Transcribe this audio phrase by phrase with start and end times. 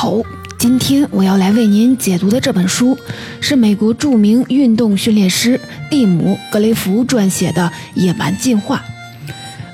[0.00, 0.22] 好，
[0.60, 2.96] 今天我要来为您解读的这本书
[3.40, 8.84] 是美国著名运动训练师蒂姆·格雷弗撰写的《野蛮进化》。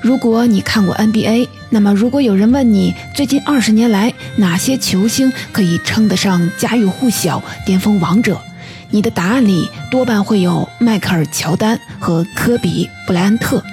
[0.01, 8.41] 如果你看过 NBA，那么如果有人问你最近二十年来哪些球星可以称得上家喻户晓、巅峰王者，
[8.89, 13.63] 你的答案里多半会有迈克尔·乔丹和科比·布莱恩特。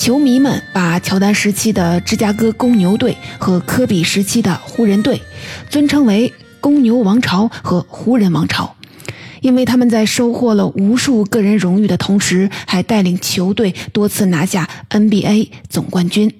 [0.00, 5.20] 球迷们把乔丹时期的芝加哥公牛队和科比时期的湖人队
[5.68, 8.76] 尊称为“公牛王朝”和“湖人王朝”，
[9.42, 16.32] 因为他们在收获了无数个人荣誉的同时，还带领球队多次拿下 NBA 总冠军。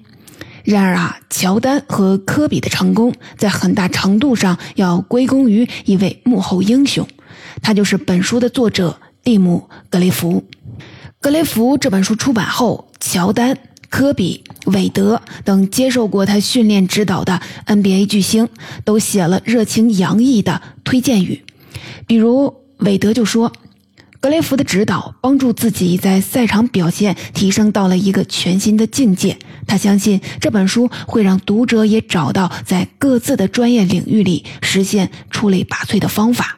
[0.63, 7.07] 然而啊，乔丹和科比的成功在很大程度上要归功于一位幕后英雄，
[7.61, 10.43] 他就是本书的作者蒂姆·格雷弗。
[11.21, 13.55] 格雷弗这本书出版后，乔丹、
[13.91, 18.49] 科比、韦德等接受过他训练指导的 NBA 巨星
[18.83, 21.45] 都写了热情洋溢的推荐语。
[22.07, 23.53] 比如韦德就说
[24.19, 29.37] ：“格雷弗的指导帮助自己在赛场表现提升到了一个全新的境界。
[29.67, 36.57] 他相信这本书会让读者也找到在各自的专业领域里实现出类拔萃的方法。”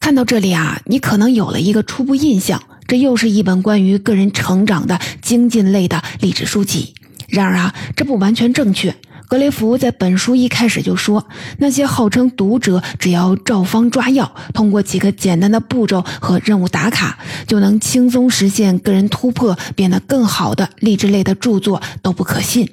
[0.00, 2.60] 看到这里啊，你可能有了一个初步印象。
[2.90, 6.92] 这又是一本关于个人成长的精进类的励志书籍。
[7.28, 8.92] 然而啊，这不完全正确。
[9.28, 11.24] 格雷弗在本书一开始就说，
[11.58, 22.68] 那些号称读者只要照方抓药，通过几个简单的步骤和任务打卡，就能轻松实现个人突破、变得更好的励志类的著作都不可信。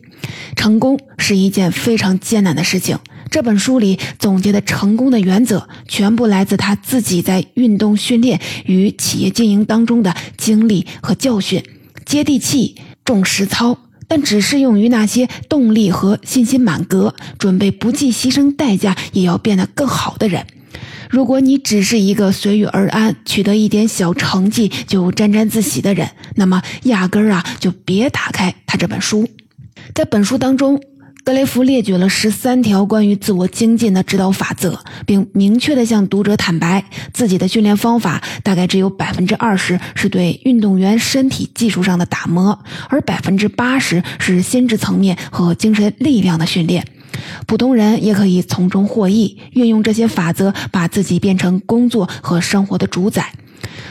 [0.56, 2.98] 成功是一件非常艰难的事情。
[3.30, 11.62] 这本书里总结的成功的原则，全部来自他自己在运动训练与企业经营当中的经历和教训，
[12.06, 13.78] 接地气、重实操，
[14.08, 20.48] 但只适用于那些动力和信心满格、准备不计牺牲代价也要变得更好的人。
[21.10, 29.28] 如果你只是一个随遇而安、取得一点小成绩就沾沾自喜的人，那么压根儿啊就别打开他这本书。
[29.94, 30.82] 在本书当中。
[31.24, 46.88] 格雷弗列举了十三条关于自我精进的指导法则，并明确地向读者坦白，自己的训练方法大概只有百分之二十是对运动员身体技术上的打磨，而百分之八十是心智层面和精神力量的训练。
[47.46, 53.34] 普通人也可以从中获益，运用这些法则，把自己变成工作和生活的主宰。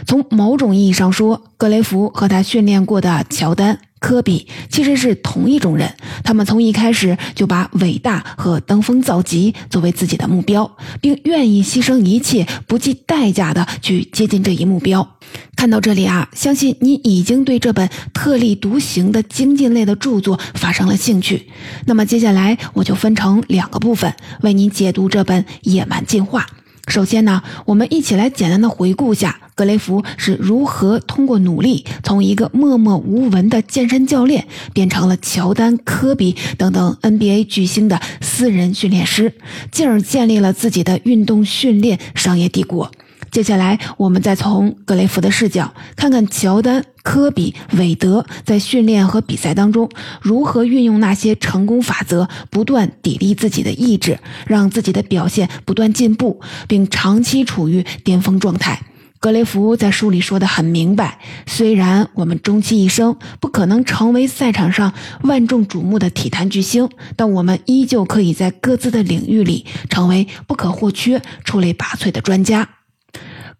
[0.06, 3.80] 从某种意义上说，格雷弗和他训练过的乔丹。
[3.98, 15.16] 科比其实是同一种人，他们从一开始就把伟大和登峰造极作为自己的目标，并愿意牺牲一切、不计代价的去接近这一目标。
[15.56, 21.48] 看到这里啊，相信你已经对这本特立独行的精进类的著作发生了兴趣。
[21.86, 26.42] 那么接下来我就分成两个部分为您解读这本《野蛮进化》。
[26.86, 39.34] 首先呢，我们一起来简单的回顾一下格雷弗是如何通过努力，从一个默默无闻的健身教练，变成了乔丹、科比等等 NBA 巨星的私人训练师，
[39.72, 42.90] 进而建立了自己的运动训练商业帝国。
[43.36, 49.90] 接下来，我们再从格雷弗的视角看看乔丹、科比、韦德在训练和比赛当中
[50.22, 58.80] 如何运用那些成功法则，不断砥砺自己的意志，让自己的表现不断进步，并长期处于巅峰状态。
[59.20, 72.66] 格雷弗在书里说的很明白：虽然我们终其一生不可能成为赛场上万众瞩目的体坛巨星，但我们依旧可以在各自的领域里成为不可或缺、出类拔萃的专家。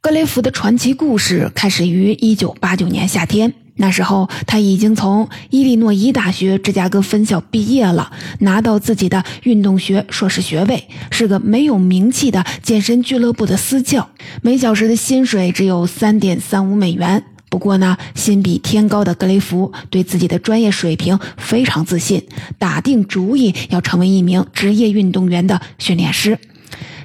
[0.07, 14.09] 格雷弗的传奇故事开始于1989年夏天，那时候他已经从伊利诺伊大学芝加哥分校毕业了，拿到自己的运动学硕士学位，是个没有名气的健身俱乐部的私教，
[14.43, 17.25] 每小时的薪水只有3.35美元。
[17.51, 22.25] 不过呢，心比天高的格雷弗对自己的专业水平非常自信，
[22.61, 26.39] 打定主意要成为一名职业运动员的训练师。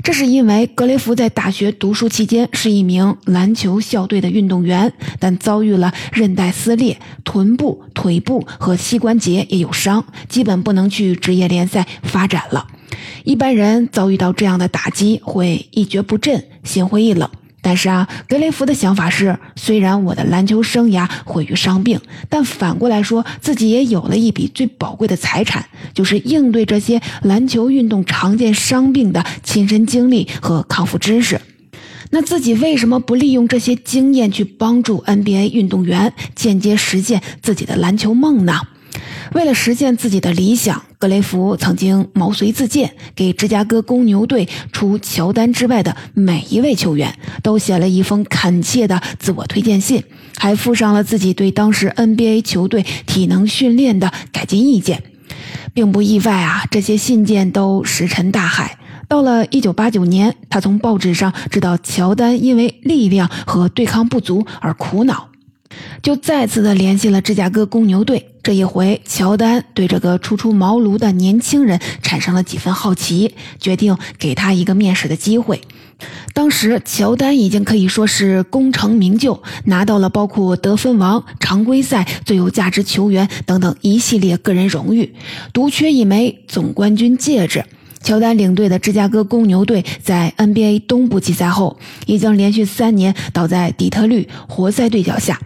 [0.03, 12.67] 这是因为格雷弗在大学读书期间是一名篮球校队的运动员，但遭遇了韧带撕裂，臀部、腿部和膝关节也有伤，基本不能去职业联赛发展了。
[13.23, 17.29] 一般人遭遇到这样的打击会一蹶不振，心灰意冷。
[17.61, 25.63] 但是啊，格雷福的想法是，虽然我的篮球生涯毁于伤病，但反过来说，自己也有了一笔最宝贵的财产，
[25.93, 31.39] 就是应对这些篮球运动常见伤病的亲身经历和康复知识。
[32.09, 38.59] 那自己为什么不利用这些经验去帮助 NBA 运动员间接实现自己的篮球梦呢？
[39.33, 50.03] 为了实现自己的理想，格雷弗曾经毛遂自荐，给芝加哥公牛队除乔丹之外的每一位球员都写了一封恳切的自我推荐信，
[50.38, 55.03] 还附上了自己对当时 NBA 球队体能训练的改进意见。
[55.73, 58.77] 并不意外啊，这些信件都石沉大海。
[59.07, 65.29] 到了1989年，他从报纸上知道乔丹因为力量和对抗不足而苦恼，
[66.01, 68.27] 就再次的联系了芝加哥公牛队。
[68.44, 75.62] 这一回，乔丹对这个初出茅庐的年轻人产生了几分好奇，决定给他一个面试的机会。
[76.33, 85.13] 当时，乔丹已经可以说是功成名就，拿到了包括得分王、常规赛最有价值球员等等一系列个人荣誉，
[85.53, 87.63] 独缺一枚总冠军戒指。
[88.01, 91.77] 乔丹领队的芝加哥公牛队在 NBA 东部季赛后，
[92.07, 95.39] 已经连续三年倒在底特律活塞队脚下。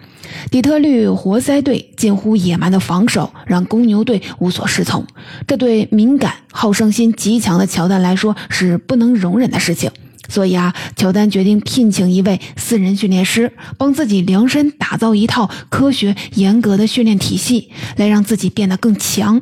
[0.52, 5.06] 底特律活塞队近乎野蛮的防守让公牛队无所适从，
[5.48, 9.92] 这对敏感、好胜心极强的乔丹来说是不能容忍的事情。
[10.28, 19.40] 所以啊，乔丹决定聘请一位私人训练师，帮自己量身打造一套科学严格的训练体系，来让自己变得更强。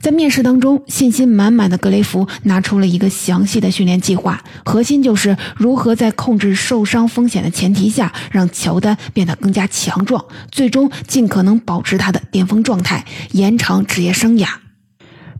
[0.00, 14.46] 在面试当中，信心满满的格雷弗拿出了一个详细的训练计划，核心就是如何在控制受伤风险的前提下，让乔丹变得更加强壮，最终尽可能保持他的巅峰状态，延长职业生涯。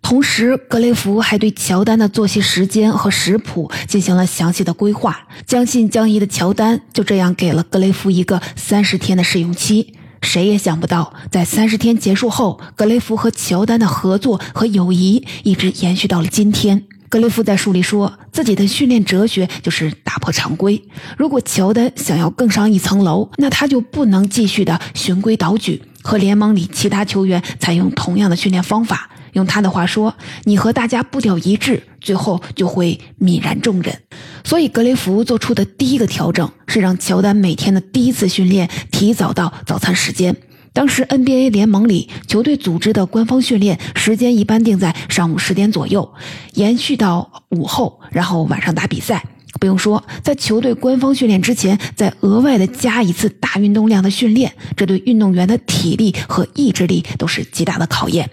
[0.00, 5.26] 同时，格雷弗还对乔丹的作息时间和食谱进行了详细的规划。
[5.44, 9.94] 将信将疑的乔丹就这样给了格雷弗一个三十天的试用期。
[10.22, 16.84] 谁也想不到，在三十天结束后，格雷夫和乔丹的合作和友谊一直延续到了今天。
[17.08, 20.82] 格雷夫在书里说，自己的训练哲学就是打破常规。
[21.16, 29.08] 如果乔丹想要更上一层楼，那他就不能继续的循规蹈矩，和联盟里其他球员采用同样的训练方法。
[29.32, 30.14] 用他的话说
[30.44, 34.00] ：“你和大家步调一致，最后就会泯然众人。”
[34.42, 40.34] 所以，格雷福做出的第一个调整是让乔丹每天的第一次训练提早到早餐时间。
[40.72, 46.10] 当时 NBA 联盟里球队组织的官方训练时间一般定在上午十点左右，
[46.54, 49.22] 延续到午后，然后晚上打比赛。
[49.60, 58.30] 不用说，在球队官方训练之前，再额外的加一次大运动量的训练，这对运动员的体力和意志力都是极大的考验。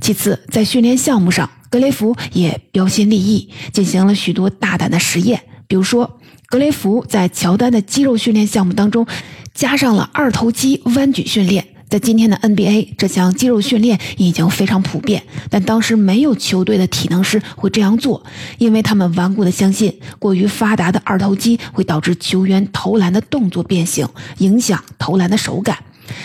[0.00, 5.42] 其次，在训练项目上，格雷福也标新立异，进行了许多大胆的实验。
[5.66, 9.06] 比如说，格雷福在乔丹的肌肉训练项目当中，
[9.52, 11.66] 加上了二头肌弯举训练。
[11.90, 18.22] 在今天的 NBA，这项肌肉训练已经非常普遍，但当时没有球队的体能师会这样做，
[18.58, 24.06] 因为他们顽固的相信，过于发达的二头肌会导致球员投篮的动作变形，
[24.36, 25.78] 影响投篮的手感。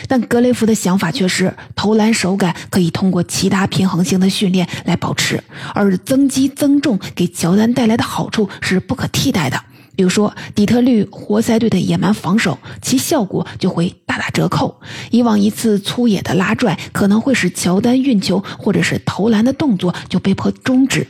[0.07, 5.43] 但格雷夫的想法却是，投篮手感可以通过其他平衡性的训练来保持，
[5.73, 9.59] 而增肌增重给乔丹带来的好处是不可替代的。
[9.95, 14.81] 比如说，底特律活塞队的野蛮防守，其效果就会大打折扣。
[15.11, 21.07] 以往一次粗野的拉拽可能会使乔丹运球或者是投篮的动作就被迫终止，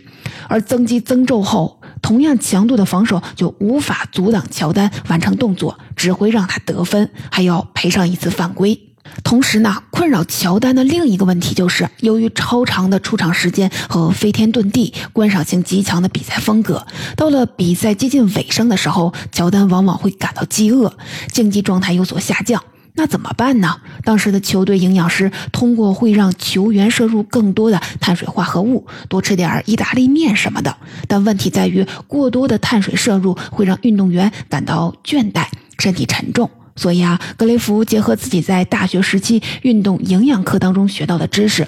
[0.49, 8.79] 而增肌增重后，同样强度的防守就无法阻挡乔丹完成动作，只会让他得分，还要赔上一次犯规。
[9.23, 20.95] 同时呢，困扰乔丹的另一个问题就是，由于超长的出场时间和飞天遁地、观赏性极强的比赛风格，到了比赛接近尾声的时候，乔丹往往会感到饥饿，
[21.31, 22.63] 竞技状态有所下降。
[22.95, 23.77] 那怎么办呢？
[24.03, 30.77] 当时的球队营养师通过会让球员摄入更多的碳水化合物，多吃点意大利面什么的。
[31.07, 35.47] 但问题在于，过多的碳水摄入会让运动员感到倦怠，
[35.79, 36.49] 身体沉重。
[36.75, 41.67] 所以啊，格雷弗结合自己在大学时期运动营养课当中学到的知识，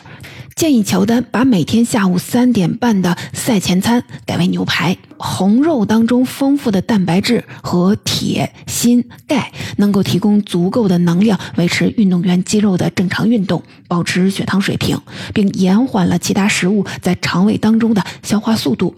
[0.55, 4.97] 建议乔丹把每天下午三点半的赛前餐改为牛排。
[5.17, 14.97] 红肉当中丰富的蛋白质和铁、锌、钙能够提供足够的能量，维持运动员肌肉的正常运动，保持血糖水平，
[15.33, 18.95] 并延缓了其他食物在肠胃当中的消化速度。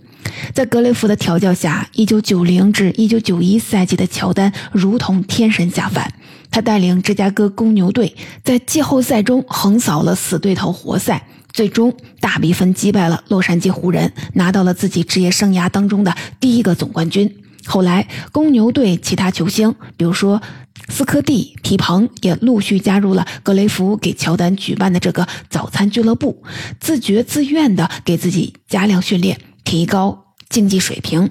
[0.54, 6.14] 在格雷弗的调教下，1990至1991赛季的乔丹如同天神下凡。
[6.50, 11.22] 他带领芝加哥公牛队在季后赛中横扫了死对头活塞，
[11.54, 17.44] 最终大比分击败了洛杉矶湖人，拿到了自己职业生涯当中的第一个总冠军。
[17.66, 20.42] 后来，公牛队其他球星，比如说
[20.88, 26.44] 斯科蒂、皮蓬，也陆续加入了格雷福给乔丹举办的这个早餐俱乐部，
[26.80, 29.40] 自觉自愿地给自己加量训练。
[29.66, 31.30] 提高竞技水平。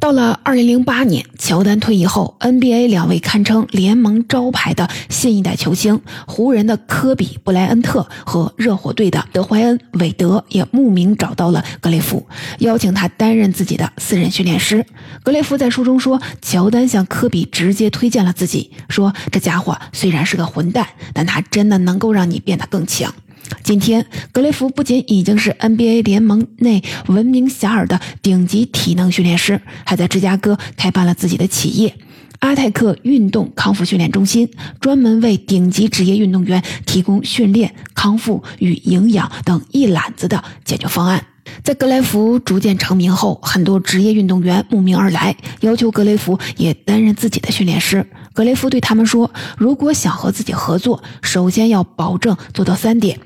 [0.00, 12.26] 到了二零零八年，乔丹退役后，NBA 两位堪称联盟招牌的新一代球星——湖人的科比·布莱恩特和热火队的德怀恩·韦德，也慕名找到了格雷夫，
[12.60, 14.84] 邀请他担任自己的私人训练师。
[15.22, 23.12] 格雷夫在书中说，乔丹向科比直接推荐了自己，说这家伙虽然是个混蛋，但他真的能够让你变得更强。
[23.62, 31.94] 今天，格雷夫不仅已经是 NBA 联盟内闻名遐迩的顶级体能训练师，还在芝加哥开办了自己的企业——
[32.40, 34.48] 阿泰克运动康复训练中心，
[34.80, 41.26] 专门为顶级职业运动员提供训练、康复与营养等一揽子的解决方案。
[41.64, 48.06] 在格雷夫逐渐成名后，很多职业运动员慕名而来，要求格雷夫也担任自己的训练师。
[48.34, 53.18] 格雷夫对他们说：“如果想和自己合作，首先要保证做到三点。”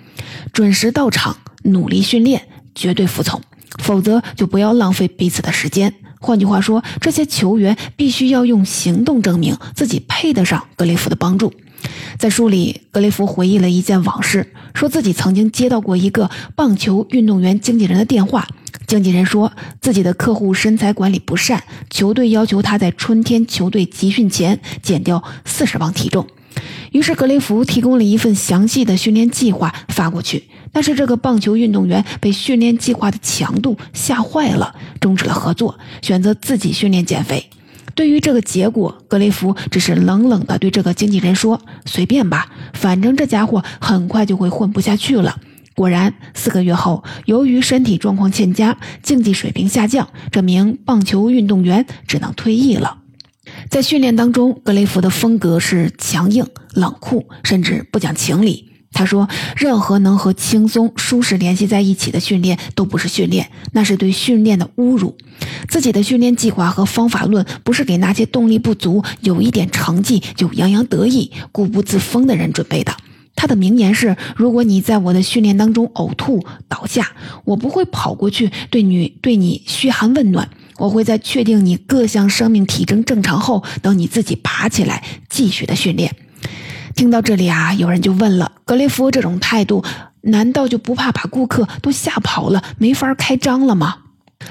[0.52, 3.40] 准时到场，努力训练，绝对服从，
[3.82, 5.94] 否则就不要浪费彼此的时间。
[6.20, 11.52] 换句话说，这些球员必须要用行动证明自己配得上格雷夫的帮助。
[12.16, 18.46] 在书里，格雷夫回忆了一件往事，说自己曾经接到过一个棒球运动员经纪人的电话，
[18.86, 26.24] 经纪人说自己的客户身材管理不善，球队要求他在春天球队集训前减掉四十磅体重。
[26.92, 37.48] 于是格雷夫提供了一份详细的训练计划发过去，但是这个棒球运动员被训练计划的强度吓坏了，终止了合作，选择自己训练减肥。
[37.94, 45.38] 对于这个结果，格雷夫只是冷冷地对这个经纪人说：“随便吧，反正这家伙很快就会混不下去了。”
[45.74, 52.98] 果然，四个月后，由于身体状况欠佳，竞技水平下降，这名棒球运动员只能退役了。
[53.72, 58.70] 在训练当中，格雷夫的风格是强硬、冷酷，甚至不讲情理。
[58.92, 65.16] 他说：“任何能和轻松、舒适联系在一起的训练都不是训练，那是对训练的侮辱。
[65.70, 72.94] 自己的训练计划和方法论不是给那些动力不足、有一点成绩就洋洋得意、固步自封的人准备的。”
[73.34, 77.12] 他的名言是：“如果你在我的训练当中呕吐倒下，
[77.46, 86.14] 我不会跑过去对你对你嘘寒问暖。”我会在确定你各项生命体征正常后，等你自己爬起来继续的训练。
[86.94, 89.84] 听到这里啊，有人就问了：格雷夫这种态度，
[90.22, 93.96] 难道就不怕把顾客都吓跑了，没法开张了吗？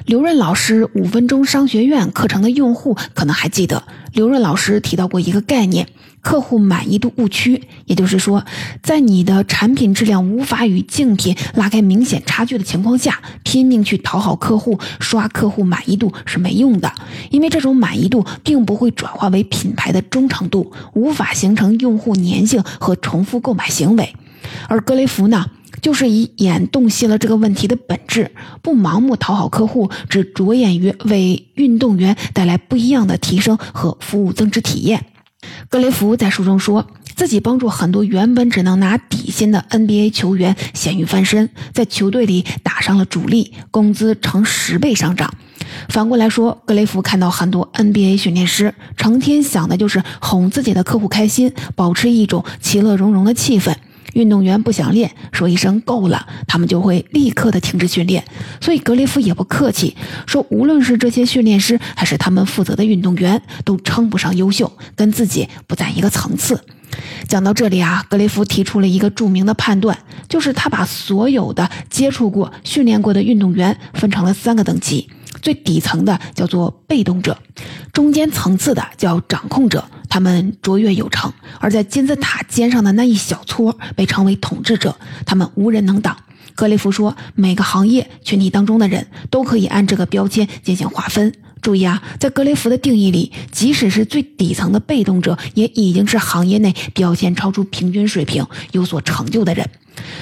[0.05, 3.83] 刘润老师五分钟商学院课程的用户可能还记得，
[4.13, 5.87] 刘润老师提到过一个概念。
[6.21, 8.45] 客户满意度误区，也就是说，
[8.83, 16.93] 在你的产品质量无法与竞品拉开明显差距的情况下，拼命去讨好客户、刷客户满意度是没用的，
[17.31, 24.13] 因为这种满意度并不会转化为品牌的忠诚度，无法形成用户粘性和重复购买行为。
[24.67, 25.47] 而格雷夫呢，
[25.81, 35.05] 就是一眼洞悉了这个问题的本质，不盲目讨好客户，只着眼于为运动员带来不一样的提升和服务增值体验。
[35.69, 36.85] 格雷夫在书中说
[37.15, 45.33] 自己帮助很多原本只能拿底薪的 NBA 球员咸鱼翻身，在球队里打上了主力，工资成十倍上涨。
[45.89, 53.75] 反过来说，格雷夫看到很多 NBA 训练师成天想的就是哄自己的客户开心，保持一种其乐融融的气氛。
[54.13, 58.23] 运动员不想练，说一声够了，他们就会立刻的停止训练。
[58.59, 66.63] 所以格雷夫也不客气，说无论是这些训练师，还是他们负责的运动员，都称不上优秀，跟自己不在一个层次。
[67.27, 75.09] 讲到这里啊，格雷夫提出了一个著名的判断，就是他把所有的接触过、训练过的运动员分成了三个等级。
[75.41, 77.37] 最底层的叫做被动者，
[77.91, 84.95] 中间层次的叫掌控者，他们卓越有成；而在金字塔尖上的那一小撮被称为统治者，
[85.25, 86.15] 他们无人能挡。
[86.53, 91.33] 格雷夫说，每个行业群体当中的人都可以按这个标签进行划分。
[91.61, 99.69] 注意啊，在格雷夫的定义里，即使是最底层的被动者，也已经是行业内表现超出平均水平、有所成就的人。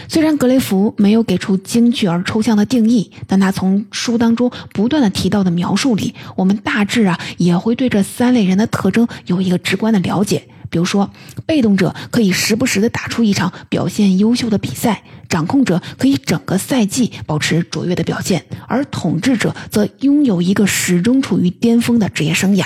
[0.07, 10.43] 虽然格雷夫没有给出精确而抽象的定义，但他从书当中不断的提到的描述里，我们大致啊也会对这三类人的特征有一个直观的了解。
[10.69, 11.11] 比如说，
[11.45, 22.65] 被动者可以时不时的打出一场表现优秀的比赛，掌控者可以整个赛季保持卓越的表现，而统治者则拥有一个始终处于巅峰的职业生涯。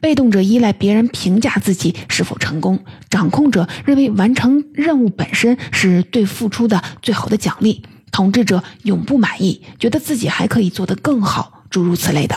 [0.00, 12.36] 被动者依赖别人评价自己是否成功，掌控者认为完成任务本身是对付出的最好的奖励，统治者永不满意，觉得自己还可以做得更好，诸如此类的。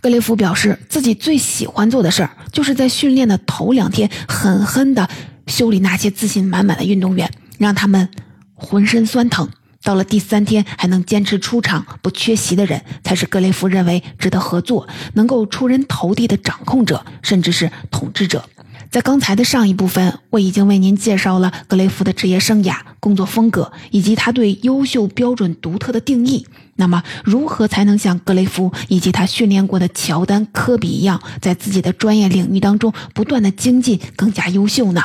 [0.00, 5.08] 格雷夫表示，自己最喜欢做的事儿，就是在训练的头两天，狠狠地
[5.46, 8.08] 修理那些自信满满的运动员，让他们
[8.54, 9.48] 浑身酸疼。
[9.84, 18.44] 到了第三天还能坚持出场不缺席的人，才是格雷夫认为值得合作、能够出人头地的掌控者，甚至是统治者。
[18.92, 26.46] 在刚才的上一部分，我已经为您介绍了格雷夫的职业生涯、工作风格以及他对优秀标准独特的定义。
[26.76, 35.02] 那么，如何才能像格雷夫以及他训练过的乔丹、科比一样，在自己的专业领域当中不断的精进，更加优秀呢？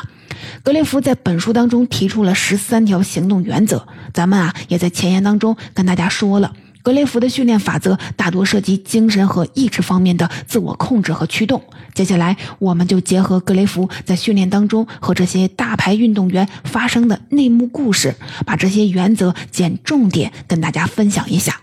[0.63, 6.51] 格雷夫在本书当中提出了十三条行动原则，咱们啊也在前言当中跟大家说了，
[6.87, 11.61] 格雷弗的训练法则大多涉及精神和意志方面的自我控制和驱动。
[11.93, 18.15] 接下来，我们就结合格雷弗在训练当中和这些大牌运动员发生的内幕故事，
[18.45, 21.59] 把这些原则捡重点跟大家分享一下。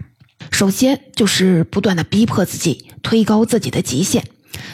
[0.50, 4.24] 首先就是不断的逼迫自己，推高自己的极限。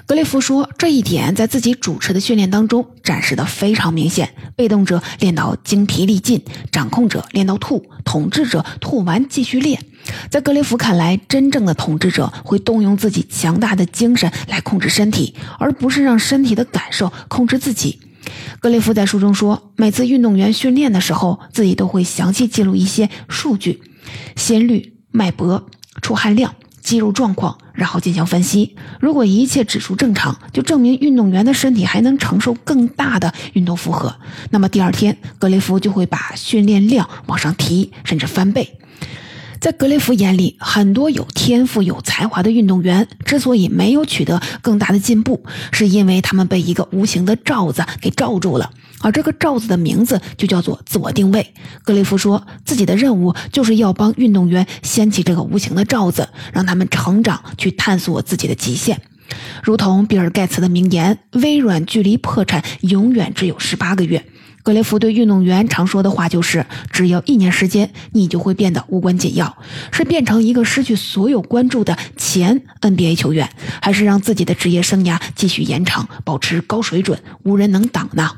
[0.07, 4.35] 格雷夫说，这一点在自己主持的训练当中展示的非常明显。
[4.57, 9.83] 被动者练到精疲力尽，掌控者练到吐，统治者吐完继续练。
[10.31, 18.01] 在格雷夫看来，真正的统治者会动用自己强大的精神来控制身体，而不是让身体的感受控制自己。
[18.61, 23.81] 格雷夫在书中说，每次运动员训练的时候，自己都会详细记录一些数据：
[24.37, 25.67] 心率、脉搏、
[26.03, 26.55] 出汗量。
[26.83, 28.75] 肌肉状况，然后进行分析。
[29.01, 34.15] 如果一切指数正常，就证明运动员的身体还能承受更大的运动负荷。
[34.51, 38.79] 那么第二天，格雷夫就会把训练量往上提，甚至翻倍。
[39.61, 48.71] 在格雷夫眼里，很多有天赋、有才华的运动员之所以没有取得更大的进步，是因为他们被一个无形的罩子给罩住了。
[49.01, 51.55] 而这个罩子的名字就叫做自我定位。
[51.83, 59.01] 格雷夫说自己的任务就是要帮运动员掀起这个无形的罩子，让他们成长，去探索自己的极限。
[59.63, 64.25] 如同比尔·盖茨的名言：“微软距离破产永远只有十八个月。”
[64.63, 69.57] 格雷夫对运动员常说的话就是：“只要一年时间，你就会变得无关紧要。”
[69.91, 73.49] 是变成一个失去所有关注的前 NBA 球员，
[73.81, 78.31] 还是让自己的职业生涯继续延长，保持高水准，无人能挡呢？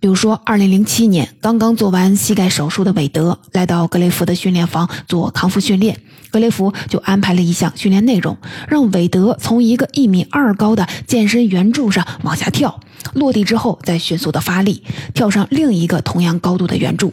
[0.00, 8.36] 比如说，2007年刚刚做完膝盖手术的韦德来到格雷夫的训练房做康复训练，格雷夫就安排了一项训练内容，
[8.68, 12.80] 让韦德从一个一米二高的健身圆柱上往下跳，
[13.14, 14.82] 落地之后再迅速的发力，
[15.14, 17.12] 跳上另一个同样高度的圆柱。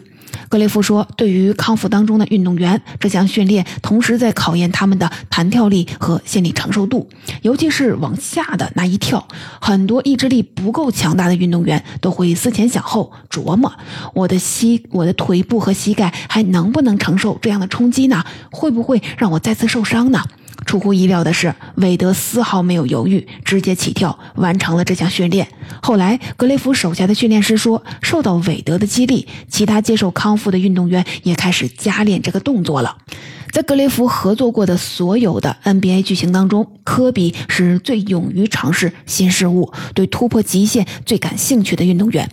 [0.54, 7.10] 格雷夫说：“对于康复当中的运动员，这项训练同时在考验他们的弹跳力和心理承受度，
[7.42, 9.28] 尤其是往下的那一跳。
[9.60, 13.74] 很多意志力不够强大的运动员都会思前想后，琢磨：
[14.14, 18.24] 我的膝、我的腿部和膝盖还能不能承受这样的冲击呢？
[18.52, 20.24] 会不会让我再次受伤呢？”
[20.66, 25.48] 出乎意料的是，韦德丝毫没有犹豫，直接起跳完成了这项训练。
[25.82, 32.98] 后来，格雷夫手下的训练师说，受到韦德的激励，其他接受康复的运动员也开始加练这个动作了。
[33.52, 42.28] 在格雷夫合作过的所有的 NBA 巨星当中，科比是最勇于尝试新事物、对突破极限最感兴趣的运动员。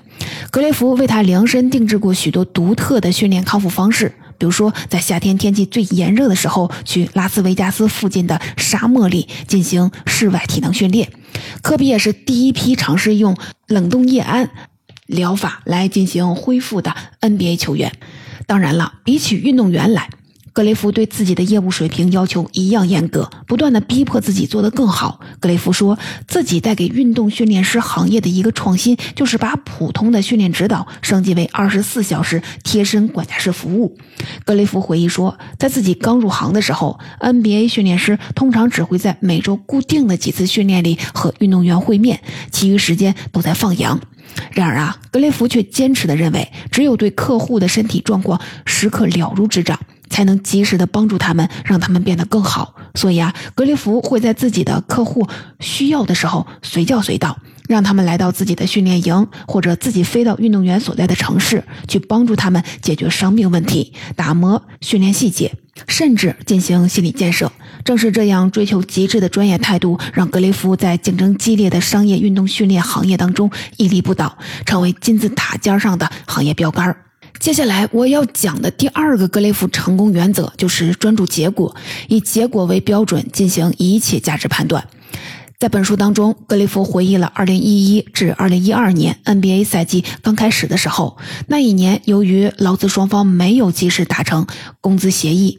[0.50, 4.14] 格雷夫为他量身定制过许多独特的训练康复方式。
[4.40, 11.12] 比如说，在夏天天气最炎热的时候，去拉斯维加斯附近的沙漠里进行室外体能训练。
[11.60, 14.50] 科比也是第一批尝试用冷冻液氨
[15.04, 17.92] 疗法来进行恢复的 NBA 球员。
[18.46, 20.08] 当然了，比起运动员来，
[20.52, 25.20] 格雷夫对自己的业务水平要求一样严格，不断的逼迫自己做得更好。
[25.38, 33.96] 格雷夫说自己带给运动训练师行业的一个创新，就是把普通的训练指导升级为二十四小时贴身管家式服务。
[34.44, 44.00] 格雷夫回忆说，在自己刚入行的时候，NBA 训练师通常只会在每周固定的几次训练里和运动员会面，其余时间都在放羊。
[44.52, 49.78] 然而啊，格雷夫却坚持的认为，只有对客户的身体状况时刻了如指掌。
[50.10, 52.74] 才能及时的帮助他们，让他们变得更好。
[52.94, 55.26] 所以啊，格雷夫会在自己的客户
[55.60, 65.54] 需要的时候随叫随到，让他们来到自己的训练营，或者自己飞到运动员所在的城市，去帮助他们解决伤病问题、打磨训练细节，
[65.86, 67.50] 甚至进行心理建设。
[67.84, 76.96] 正是这样追求极致的专业态度，让格雷夫在竞争激烈的商业运动训练行业当中屹立不倒，成为金字塔尖上的行业标杆儿。
[77.40, 81.74] 接下来我要讲的第二个格雷夫成功原则就是专注结果，
[82.06, 84.86] 以结果为标准进行一切价值判断。
[85.60, 91.18] 在本书当中，格雷夫回忆了2011至2012年 NBA 赛季刚开始的时候，
[91.48, 94.46] 那一年由于劳资双方没有及时达成
[94.80, 95.58] 工资协议，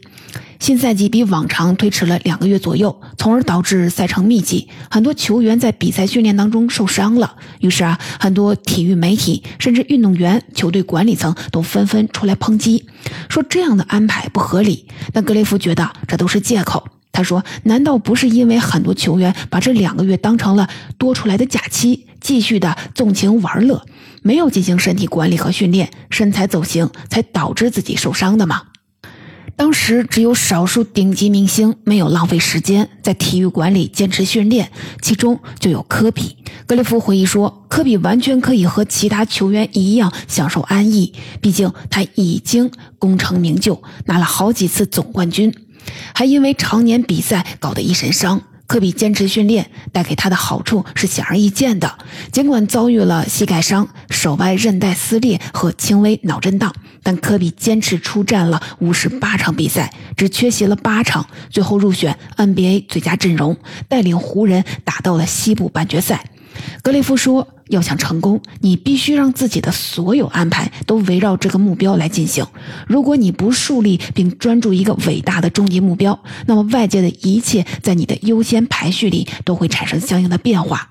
[0.58, 7.36] 新赛季比往常推迟了两个月左右，从而导致赛程密集，很多球员在比赛训练当中受伤了。
[7.60, 12.86] 于是啊，很多体育媒体甚至运动员、球队管理层都纷纷出来抨击，
[13.28, 14.88] 说这样的安排不合理。
[15.12, 16.88] 但格雷夫觉得这都是借口。
[17.12, 23.84] 他说：“难道不是因为很多球员把这两个月当成了多出来的假期，继续的纵情玩乐，
[24.22, 28.62] 没有进行身体管理和训练，身材走形，才导致自己受伤的吗？”
[29.54, 34.70] 当时只有少数顶级明星没有浪费时间在体育馆里坚持训练，
[35.02, 36.36] 其中就有科比。
[36.66, 45.54] 格里夫回忆说：“科比完全可以和其他球员一样享受安逸，毕竟他已经功成名就，拿了好几次总冠军。”
[46.14, 51.98] 还因为常年比赛搞得一身伤，科比坚持训练带给他的好处是显而易见的。
[52.30, 63.56] 尽管遭遇了膝盖伤、手腕韧带撕裂和轻微脑震荡，但科比坚持出战了五十八场比赛，只缺席了八场，最后入选 NBA 最佳阵容，
[63.88, 66.24] 带领湖人打到了西部半决赛。
[66.82, 67.48] 格雷夫说。
[67.72, 72.46] 要想成功，你必须让自己的所有安排都围绕这个目标来进行。
[72.86, 80.90] 如果你不树立并专注一个伟大的终极目标，那么外界的一切在你的优先排序里都会产生相应的变化。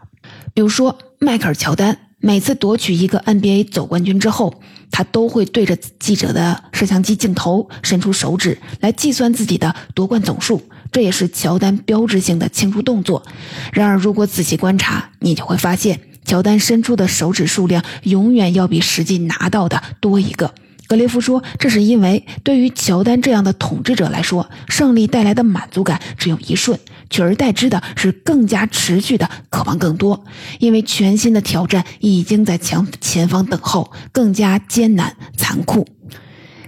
[0.56, 13.24] 比如说，迈克尔·乔丹每次夺取一个 NBA 总冠军之后，他都会对着记者的摄像机镜头伸出手指来计算自己的夺冠总数，这也是乔丹标志性的庆祝动作。
[13.72, 16.00] 然而，如果仔细观察，你就会发现。
[16.26, 20.54] 乔丹伸出的手指数量永远要比实际拿到的多一个。
[20.88, 26.78] 格雷夫说，这是因为对于乔丹这样的统治者来说，胜利带来的满足感只有一瞬，
[27.10, 30.26] 取而代之的是更加持续的渴望更多。
[30.60, 35.88] 因为全新的挑战已经在前前方等候，更加艰难残酷。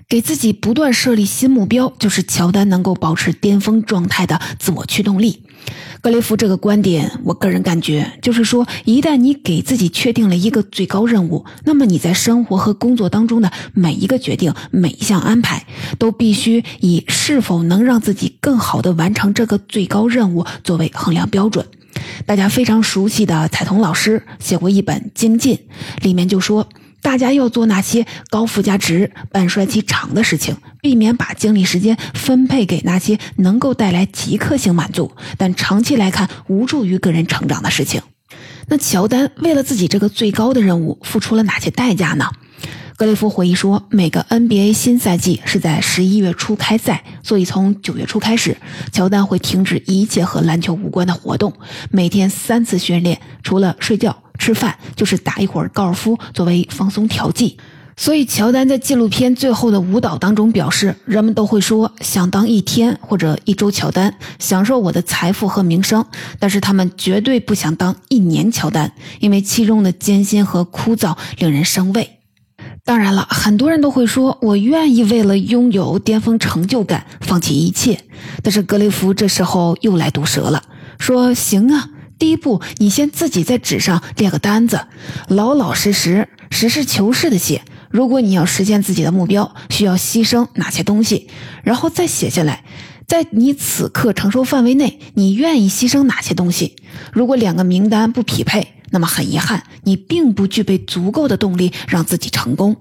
[0.07, 5.43] 给自己不断设立新目标，就是乔丹能够保持巅峰状态的自我驱动力。
[6.01, 15.65] 格雷夫这个观点，我个人感觉就是说，一旦你给自己确定了一个最高任务，那么你在生活和工作当中的每一个决定、每一项安排，
[15.97, 21.65] 都必须以是否能让自己更好的完成这个最高任务作为衡量标准。
[22.25, 25.55] 大家非常熟悉的彩童老师写过一本《精进》，
[26.03, 26.67] 里面就说。
[27.03, 38.01] 大家要做那些高附加值、半衰期长的事情，避免把精力时间分配给那些能够带来即刻性满足，但长期来看无助于个人成长的事情。
[38.67, 42.31] 那乔丹为了自己这个最高的任务，付出了哪些代价呢？
[43.03, 48.55] 格雷夫回忆说，每个 NBA 新赛季是在十一月初开赛，所以从九月初开始，
[48.93, 51.51] 乔丹会停止一切和篮球无关的活动，
[51.91, 54.17] 每天三次训练，除了睡觉。
[54.39, 57.57] 吃饭就是打一会儿高尔夫作为放松调剂，
[57.97, 66.05] 所以乔丹在纪录片最后的舞蹈当中表示，人们都会说想当一天或者一周乔丹，享受我的财富和名声，
[66.39, 72.09] 但是他们绝对不想当一年乔丹，因为其中的艰辛和枯燥令人生畏。
[72.85, 77.97] 当然了，很多人都会说我愿意为了拥有巅峰成就感放弃一切，
[78.41, 80.61] 但是格雷夫这时候又来毒舌了，
[80.99, 81.89] 说行啊。
[82.19, 84.81] 第一步，你先自己在纸上列个单子，
[85.29, 87.61] 老老实实、实事求是的写。
[87.89, 91.29] 如果你要实现自己的目标，需要牺牲哪些东西，
[91.63, 92.65] 然后再写下来，
[93.07, 96.75] 在你此刻承受范围内，你愿意牺牲哪些东西？
[97.13, 102.77] 如果两个名单不匹配，那么很遗憾，你并不具备足够的动力让自己成功。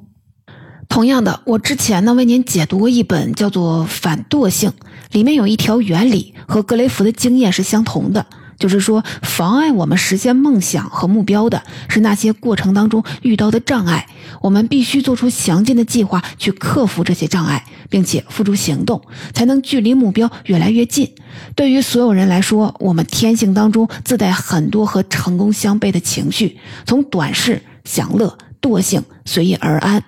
[0.87, 4.71] 同样的，我之前呢为您解读过一本叫做《反惰性》，
[5.13, 8.27] 里面有一条原理和格雷弗的经验是相同的。
[8.63, 14.07] 就是说，妨碍我们实现梦想和目标的是那些过程当中遇到的障碍。
[14.41, 19.03] 我们必须做出详尽的计划去克服这些障碍，并且付诸行动，
[19.35, 21.13] 才能距离目标越来越近。
[21.57, 30.05] 对于所有人来说，我们天性当中自带很多和成功相悖的情绪，从短视、享乐、惰性、随遇而安，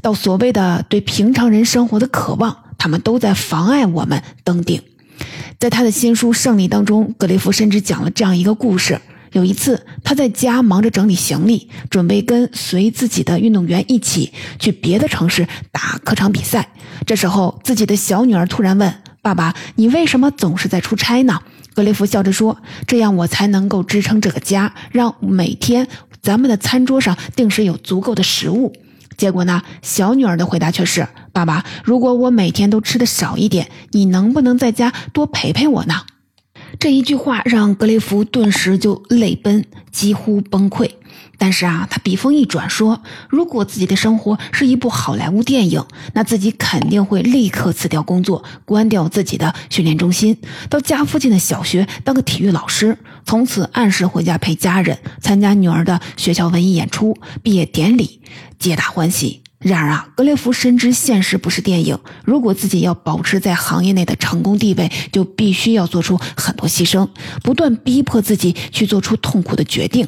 [0.00, 4.82] 到所谓的对平常人生活的渴望，他们都在妨碍我们登顶。
[5.58, 9.00] 在他的新书《胜利》当中，格雷夫甚至讲了这样一个故事：
[9.32, 16.68] 有一次，他在家忙着整理行李，准备跟随自己的运动员一起去别的城市打客场比赛。
[17.04, 21.40] 这时候，自己的小女儿突然问：“爸爸，你为什么总是在出差呢？”
[21.74, 25.88] 格雷夫笑着说：“这样我才能够支撑这个家，让每天
[26.22, 28.72] 咱们的餐桌上定时有足够的食物。”
[29.18, 29.62] 结果呢？
[29.82, 36.02] 小女儿的回答却是：“爸爸，如果我每天都吃的少一点，你能不能在家多陪陪我呢？”
[36.78, 40.92] 这一句话让格雷夫顿时就泪奔，几乎崩溃。
[41.40, 43.00] 但是啊，他笔锋一转说
[43.30, 50.36] ：“如果自己的生活是一部好莱坞电影，那自己肯定会立刻辞掉工作，关掉自己的训练中心，
[50.68, 58.20] 到家附近的小学当个体育老师，从此按时回家陪家人，参加女儿的学校文艺演出、毕业典礼，
[58.58, 67.08] 皆大欢喜。”然而啊，格雷夫深知现实不是电影，如果自己要保持在行业内的成功地位，就必须要做出很多牺牲，
[67.42, 70.06] 不断逼迫自己去做出痛苦的决定。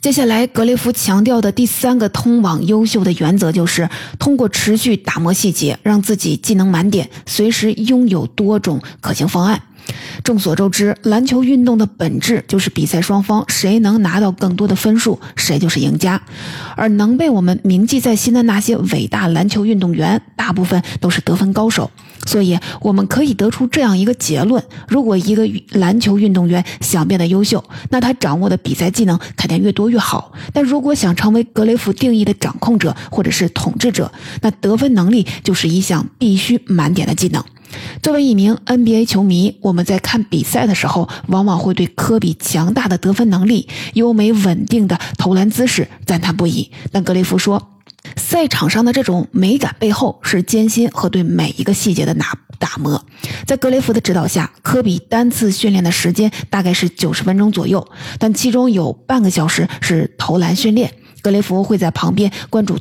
[0.00, 9.60] 接下来，格雷夫强调的第三个通往优秀的原则，就是通过持续打磨细节，让自己技能满点，随时拥有多种可行方案。
[10.24, 16.20] 众所周知，篮球运动的本质就是比赛双方谁能拿到更多的分数，谁就是赢家。
[16.76, 21.90] 而能被我们铭记在心的那些伟大篮球运动员，大部分都是得分高手。
[22.26, 30.32] 所以，我们可以得出这样一个结论：如果一个篮球运动员想变得优秀，那他掌握的比赛技能肯定越多越好。
[30.52, 37.44] 但如果想成为格雷夫定义的掌控者或者是统治者，那得分能力就是一项必须满点的技能。
[38.02, 46.70] 作为一名 NBA 球迷，我们在看比赛的时候，往往会对科比强大的得分能力、优美稳定的投篮姿势赞叹不已。
[46.92, 47.70] 但格雷夫说，
[48.16, 53.04] 赛场上的这种美感背后是艰辛和对每一个细节的打打磨。
[53.46, 57.86] 在格雷夫的指导下，科比单次训练的时间大概是九十分钟左右，
[58.18, 60.92] 但其中有半个小时是投篮训练。
[61.20, 62.78] 格雷夫会在旁边关注。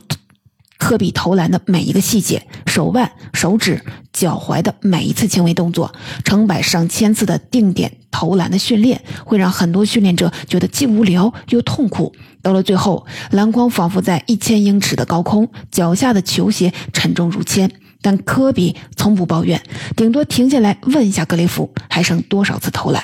[0.78, 12.14] 科比投篮的每一个细节，手腕、手指、脚踝的每一次轻微动作，成百上千次的定点投篮的训练，会让很多训练者觉得既无聊又痛苦。
[12.42, 17.72] 到了最后，篮筐仿佛在一千英尺的高空，脚下的球鞋沉重如铅。
[18.02, 19.60] 但科比从不抱怨，
[19.96, 23.04] 顶多停下来问一下格雷夫，还剩多少次投篮。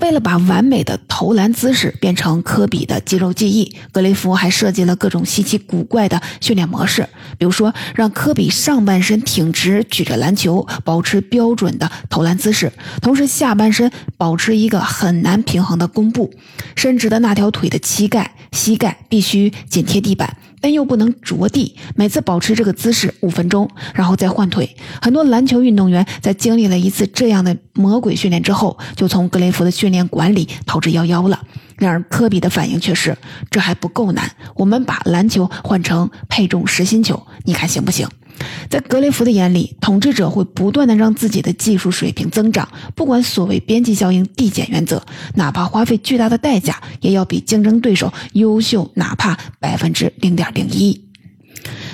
[0.00, 7.08] 为了把完美的投篮姿势变成科比的肌肉记忆，格雷夫还设计了各种稀奇古怪的训练模式。
[7.38, 16.32] 比如说，让科比上半身挺直，举着篮球，保持标准的投篮姿势，同时下半身保持一个很难平衡的弓步，
[16.74, 20.36] 伸直的那条腿的膝盖膝盖必须紧贴地板。
[20.60, 24.76] 但又不能着地，每次保持这个姿势五分钟，然后再换腿。
[25.00, 31.42] 很多篮球运动员在经历了一次这样的魔鬼训练之后，就从格雷夫的训练馆里逃之夭夭了。
[31.78, 33.18] 然而科比的反应却是：
[33.50, 38.06] 这还不够难，我们把篮球换成配重实心球，你看行不行？
[38.68, 45.02] 在格雷夫的眼里，统治者会不断的让自己的技术水平增长，不管所谓边际效应递减原则，
[45.34, 51.04] 哪怕花费巨大的代价，也要比竞争对手优秀，哪怕百分之零点零一。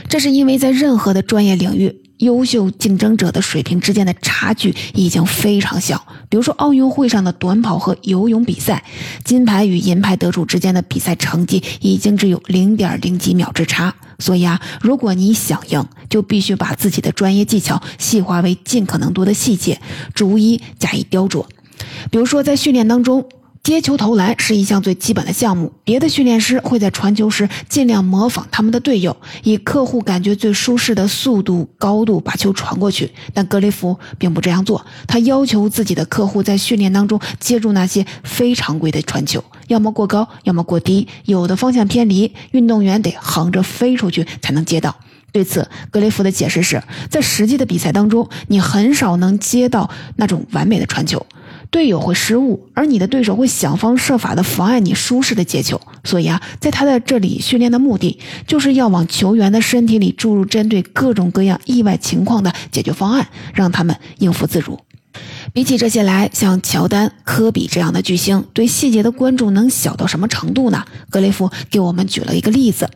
[0.08, 6.06] 这是因为在任何的专业领域，优秀竞争者的水平之间的差距已经非常小。
[6.28, 8.84] 比如说奥运会上的短跑和游泳比赛，
[9.24, 13.94] 金牌与银牌得主之间的比赛成绩已经只有零点零几秒之差。
[14.18, 19.80] 所以啊，如果你想赢，就必须把自己的专业技巧细化为尽可能多的细节，
[20.12, 21.46] 逐一加以雕琢。
[22.10, 23.24] 比如说，在训练当中，
[23.68, 25.70] 接球投篮是一项最基本的项目。
[25.84, 33.12] 别的训练师会在传球时尽量模仿他们的队友，以客户感觉最舒适的速度、高度把球传过去。
[33.34, 39.44] 但格雷夫并不这样做，他要求自己的客户在训练当中接住那些非常规的传球。
[39.66, 44.96] 要么过高，要么过低，有的方向偏离，运动员得横着飞出去才能接到。
[45.30, 51.26] 对此，格雷夫的解释是在实际的比赛当中，你很少能接到那种完美的传球，
[51.70, 55.80] 队友会失误，而你的对手会想方设法的妨碍你舒适的接球。
[56.04, 64.78] 所以啊，在他的这里训练的目的，就是要往球员的身体里注入针对各种各样意外情况的解决方案，让他们应付自如。
[65.52, 70.84] 比起这些来，像乔丹、科比这样的巨星，对细节的关注能小到什么程度呢？
[71.10, 72.88] 格雷夫给我们举了一个例子：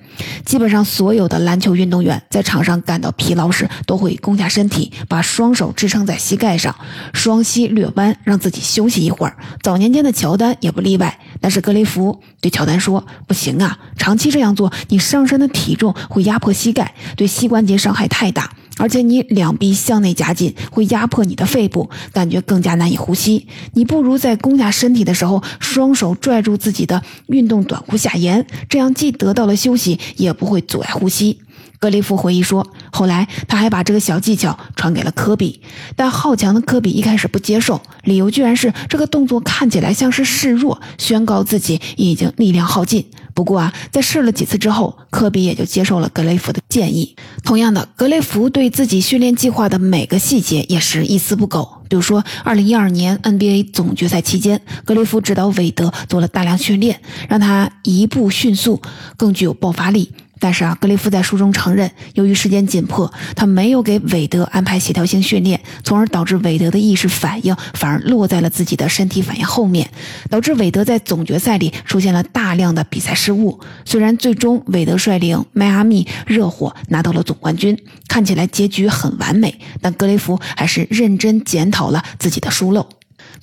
[0.45, 6.75] 基本上所有的篮球运动员在场上感到疲劳时，都会弓下身体，把双手支撑在膝盖上，
[7.15, 9.37] 双膝略弯，让自己休息一会儿。
[9.63, 11.19] 早年间的乔丹也不例外。
[11.41, 23.47] 但是格雷夫对乔丹说：“不行啊，长期这样做，你上身的体重会压迫膝盖，对膝关节伤害太大。”而且你两臂向内夹紧，会压迫你的肺部，感觉更加难以呼吸。
[23.75, 31.39] 你不如在弓下身体的时候，双手拽住自己的运动短裤下沿，这样既得到了休息，也不会阻碍呼吸。
[31.83, 35.61] 格雷夫回忆说，后来他还把这个小技巧传给了科比，
[35.97, 43.05] 但好强的科比一开始不接受，理由居然是这个动作看起来像是示弱，宣告自己已经力量耗尽。
[43.35, 47.17] 不过啊，在试了几次之后，科比也就接受了格雷夫的建议。
[47.43, 51.69] 同样的，格雷夫对自己训练计划的每个细节也是一丝不苟。
[51.89, 58.81] 比如说，二零一二年 NBA 总决赛期间，格雷夫指导韦德做了大量训练，让他一步迅速，
[59.17, 60.13] 更具有爆发力。
[60.43, 69.89] 但是啊，格雷夫在书中承认，由于时间紧迫，他没有给韦德安排协调性训练，从而导致韦德的意识反应反而落在了自己的身体反应后面，
[70.29, 73.61] 导致韦德在总决赛里出现了大量的比赛失误。
[73.85, 77.79] 虽然最终韦德率领迈阿密热火拿到了总冠军，
[78.09, 82.89] 看起来结局很完美，但格雷夫还是认真检讨了自己的疏漏。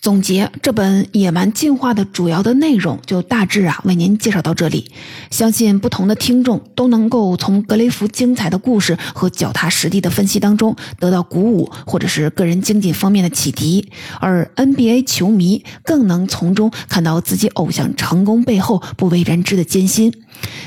[0.01, 4.91] 总结这本《野蛮进化》的主要的内容，就大致啊为您介绍到这里。
[5.29, 13.89] 相信不同的听众都能够从格雷夫精彩的故事和脚踏实地的分析当中得到鼓舞，或者是个人经济方面的启迪。
[14.19, 20.13] 而 NBA 球迷更能从中看到自己偶像成功背后不为人知的艰辛。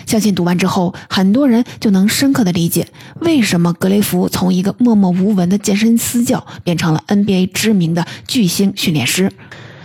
[0.06, 2.88] 相信读完之后，很多人就能深刻的理解
[3.20, 9.32] 为什么格雷夫从一个默默无闻的健身私教变成了 NBA 知名的巨星训练师。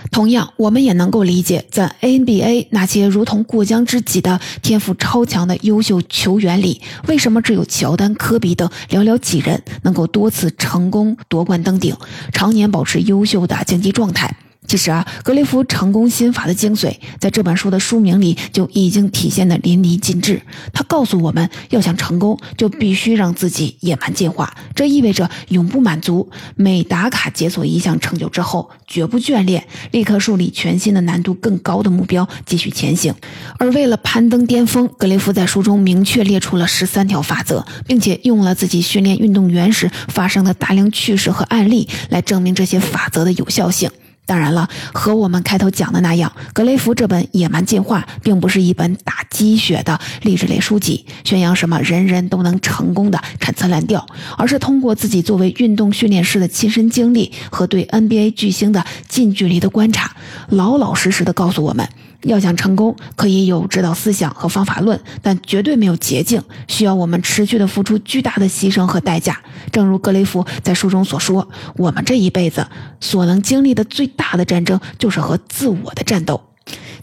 [0.09, 11.95] 同样，我们也能够理解，在 NBA 那些如同过江之鲫的天赋超强的优秀球员里，为什么只有乔丹、科比等寥寥几人能够多次成功夺冠登顶，
[12.31, 14.33] 常年保持优秀的竞技状态。
[14.67, 20.41] 其实啊，格雷夫成功心法的精髓，在这本书的书名里就已经体现的淋漓尽致。
[20.73, 24.53] 他告诉我们，要想成功，就必须让自己野蛮进化。
[24.75, 33.15] 这意味着永不满足，每打卡解锁一项成就之后，绝不眷恋，立刻树立全新的难度更高的目标，继续前行。
[33.57, 43.89] 而为了攀登巅峰，格雷夫在书中明确列出了十三条法则，并且用了自己训练运动员时发生的大量趣事和案例来证明这些法则的有效性。
[44.27, 54.05] 当然了，和我们开头讲的那样，格雷夫这本《野蛮进化》并不是一本打鸡血的励志类书籍，宣扬什么人人都能成功的陈词滥调，
[54.37, 60.13] 而是通过自己作为运动训练师的亲身经历和对 NBA 巨星的近距离的观察，
[60.49, 61.87] 老老实实的告诉我们。
[62.23, 69.39] 要想成功，可以有指导思想和方法论，但绝对没有捷径，需要我们持续的付出巨大的牺牲和代价。
[69.71, 72.67] 正如格雷夫在书中所说：“我们这一辈子
[72.99, 76.41] 所能经历的最大的战争，就是和自我的战斗。”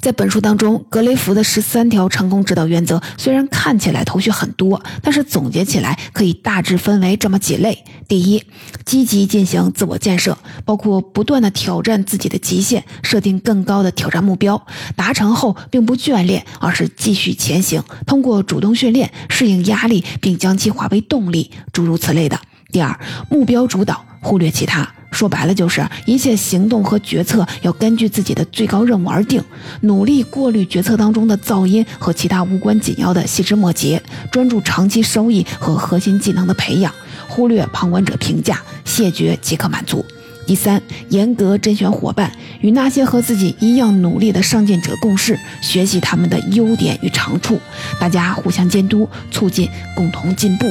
[0.04, 8.44] 在本书当中，格雷福的十三条成功指导原则虽然看起来头绪很多，但是总结起来可以大致分为这么几类：第一，
[8.84, 10.36] 积极进行自我建设，
[10.66, 22.38] 包括不断的挑战自己的极限，设定更高的挑战目标，达成后并不眷恋，而是继续前行，通过主动训练适应压力，并将其化为动力，诸如此类的。
[22.70, 24.86] 第二，目标主导，忽略其他。
[25.14, 29.42] 说白了，就是一切行动和决策要根据自己的最高任务而定，
[29.82, 36.92] 努力过滤决策当中的噪音和其他无关紧要的细枝末节，专注长期收益和核心技能的培养，
[37.28, 40.04] 忽略旁观者评价，谢绝即可满足。
[40.46, 47.58] 第三，严格甄选伙伴，与那些和自己一样努力的上进者共事，学习他们的优点与长处，
[47.98, 50.70] 大家互相监督，促进共同进步。